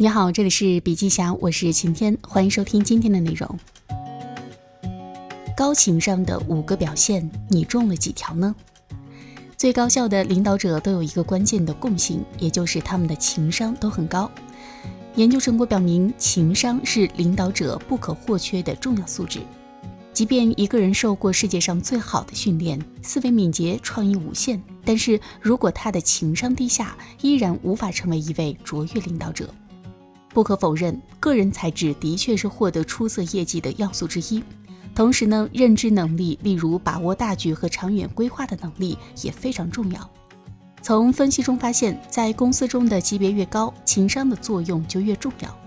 [0.00, 3.58] 你好，这里是笔记侠，我是晴天，欢迎收听今天的内容。
[5.56, 8.54] 高情商的五个表现，你中了几条呢？
[9.56, 14.30] 最高效的领导者都有一个关键的共性，也就是他们的情商都很高。
[15.16, 19.40] 研究成果表明，情商是领导者不可或缺的重要素质。
[20.12, 29.52] 即便一个人受过世界上最好的训练，思维敏捷，创意无限，但是如果他的情商低下，依然无法成为一位卓越领导者。
[30.38, 34.40] 不可否认，个人才智的确是获得出色业绩的要素之一。
[34.94, 40.08] 同时呢，认知能力，例如把握大局和长远规划的能力也非常重要。
[40.80, 45.58] 从分析中发现，在公司中的级别越高，情商的作用就越重要。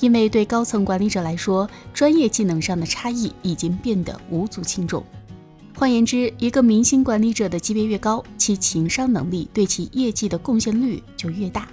[0.00, 5.04] 因为对高层管理者来说，专业技能上的差异已经变得无足轻重。
[5.76, 11.68] 换言之，一个明星管理者的级别越高，其情商能力对其业绩的贡献率就越大。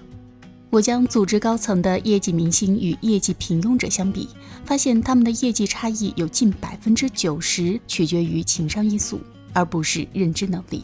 [0.73, 4.27] 我将组织高层的业绩明星与业绩平庸者相比，
[4.65, 9.21] 发现他们的业绩差异有近百分之九十取决于情商因素，
[9.53, 10.81] 而不是认知能力。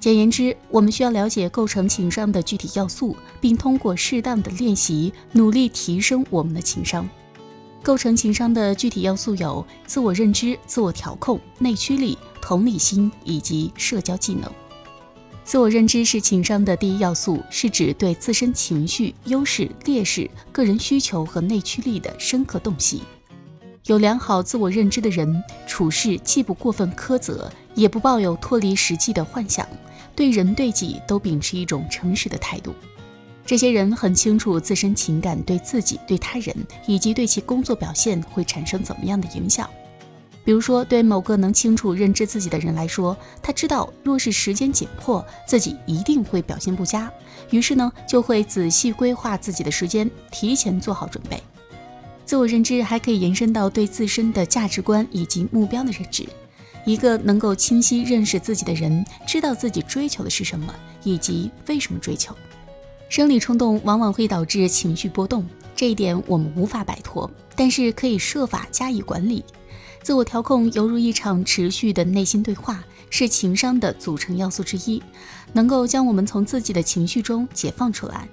[0.00, 7.08] 简言之，我们需要了解构成情商的具体要素，并通过适当的练习，努力提升我们的情商。
[7.84, 14.50] 构成情商的具体要素有自我认知、自我调控、内驱力、同理心以及社交技能。
[15.46, 23.02] 自我认知是情商的第一要素，是指对自身情绪、优势、劣势、个人需求和内驱力的深刻洞悉。
[23.84, 29.64] 有良好自我认知的人，处事既不过分苛责，也不抱有脱离实际的幻想，
[30.16, 32.74] 对人对己都秉持一种诚实的态度。
[33.46, 36.52] 这些人很清楚自身情感对自己、对他人
[36.88, 39.70] 以及对其工作表现会产生怎么样的影响。
[40.46, 47.12] 比如说，对某个能清楚认知自己的人来说，他知道若是时间紧迫，自己一定会表现不佳，
[47.50, 51.42] 于是呢，就会仔细规划自己的时间，提前做好准备。
[52.24, 56.24] 自我认知还可以延伸到对自身的价值观以及目标的认知。
[56.84, 60.72] 一个能够清晰认识自己的人，知道自己追求的是什么，
[61.02, 62.32] 以及为什么追求。
[63.08, 65.44] 生理冲动往往会导致情绪波动，
[65.76, 69.44] 这一点我们无法摆脱，但是可以设法加以管理。
[70.02, 75.02] 自我调控犹如一场持续的内心对话，是情商的组成要素之一，
[75.52, 78.26] 能够将我们从自己的情绪中解放出来。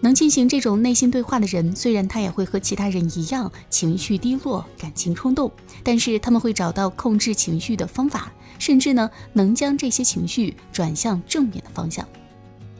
[0.00, 5.52] 能进行这种内心对话的人，虽然他也会和其他人一样情绪低落、感情冲动，
[5.84, 12.08] 但是他们会找到控制情绪的方法，甚至呢能将这些情绪转向正面的方向。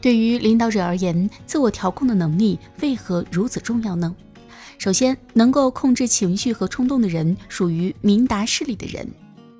[0.01, 4.13] 对于领导者而言，自我调控的能力为何如此重要呢？
[4.79, 9.07] 首先，能够控制情绪和冲动的人属于明达事理的人，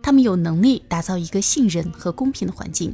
[0.02, 2.92] 他们有能力打造一个信任和公平的环境。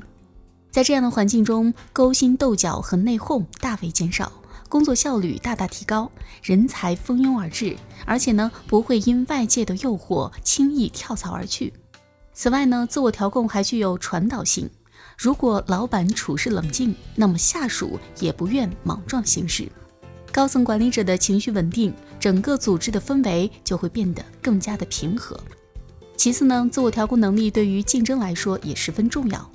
[0.69, 4.29] 在这样的环境中，勾心斗角和内讧大为减少，
[4.67, 6.11] 工作效率大大提高，
[6.43, 11.71] 人才蜂拥而至，而且呢不会因外界的诱惑轻易跳槽而去。
[12.33, 14.69] 此外呢，自我调控还具有传导性。
[15.17, 19.67] 如果老板处事冷静，那么下属也不愿莽撞行事。
[20.31, 21.93] 高层管理者的情绪稳定。
[22.19, 25.39] 整个组织的氛围就会变得更加的平和。
[26.17, 29.49] 其次呢，自我调控能力对于竞争来说也十分重要。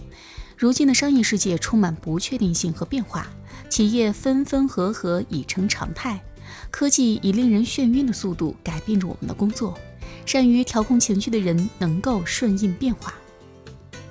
[0.57, 3.27] 如今的商业世界充满不确定性和变化，
[3.69, 6.23] 企业分分合合已成常态，
[6.71, 9.77] 科技以令人眩晕的速度改变着我们的工作。
[10.25, 13.13] 善于调控情绪的人能够顺应变化。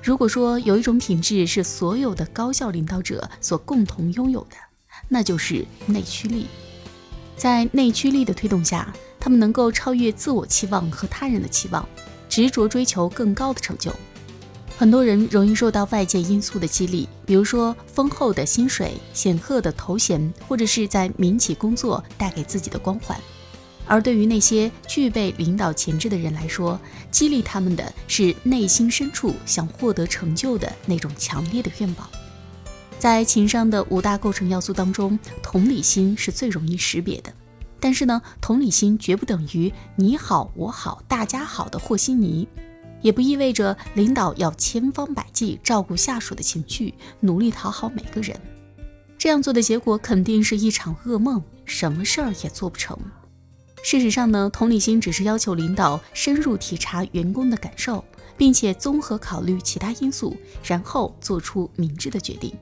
[0.04, 4.56] 如果说有一种品质是所有的高效领导者所共同拥有的，
[5.08, 6.48] 那就是内驱力。
[7.38, 11.88] 在内驱力的推动下，他们能够超越自我期望和他人的期望，
[12.28, 13.94] 执着追求更高的成就。
[14.76, 23.16] 很多人容易受到外界因素的激励，比如说丰厚的薪水、显赫的头衔，或者是在民企工作带给自己的光环。
[23.92, 26.80] 而对于那些具备领导潜质的人来说，
[27.12, 32.10] 激励他们的是内心深处想获得成就的那种强烈的愿望。
[32.98, 37.34] 在情商的五大构成要素当中，同理心是最容易识别的。
[37.82, 42.48] 但是呢，同理心绝不等于你好我好大家好的和稀泥，
[43.02, 48.40] 也不意味着领导要千方百计照顾下属的情绪，努力讨好每个人。
[49.18, 52.98] 这样做的结果肯定是一场噩梦，什么事儿也做不成。
[53.84, 58.04] 事实上呢，同理心只是要求领导深入体察员工的感受，
[58.38, 62.54] 并且综合考虑其他因素，然后做出明智的决定。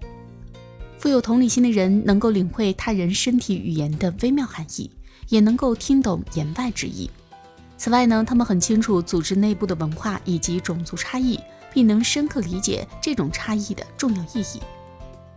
[0.97, 4.89] 富有同理心的人能够领会他人身体语言的微妙含义，
[5.27, 7.09] 也能够听懂言外之意。
[7.77, 11.39] 此外呢，他们很清楚组织内部的文化以及种族差异，
[11.73, 14.61] 并能深刻理解这种差异的重要意义。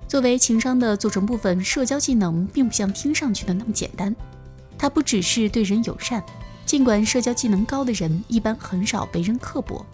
[0.08, 4.14] 作为情商的组成部分，社交技能并不像听上去的那么简单。
[4.82, 6.20] 它不只是对人友善，
[6.66, 9.86] 尽管社交技能高的人一般很少被人刻薄，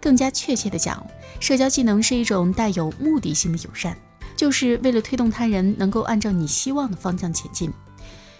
[0.00, 1.00] 更加确切的讲，
[1.38, 3.96] 社交技能是一种带有目的性的友善，
[4.34, 7.72] 就是为了推动他人能够按照你希望的方向前进。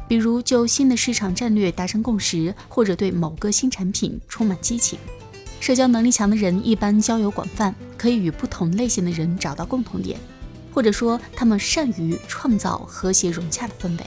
[0.09, 4.99] 比如就新的市场战略达成共识，或者对某个新产品充满激情。
[5.61, 10.19] 社交能力强的人一般交友广泛，可以与不同类型的人找到共同点，
[10.75, 14.05] 或者说他们善于创造和谐融洽的氛围。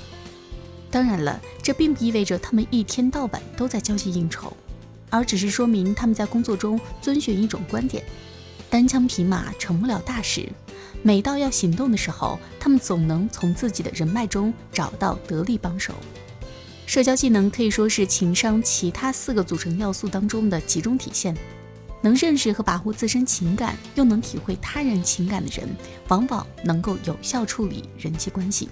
[0.96, 4.56] 当然了，这并不意味着他们一天到晚都在交际应酬，
[5.10, 8.02] 而只是说明他们在工作中遵循一种观点：
[8.70, 10.48] 单枪匹马成不了大事。
[11.04, 15.94] 每到要行动的时候，他们总能从自己的人脉中找到得力帮手。
[16.86, 21.36] 社交技能可以说是情商其他四个组成要素当中的集中体现。
[22.02, 25.68] 能认识和把握自身情感，又能体会他人情感的人，
[26.08, 28.70] 往往能够有效处理人际关系。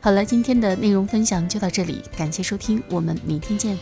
[0.00, 3.76] 好了，今天的内容分享就到这里，感谢收听，我们明天见。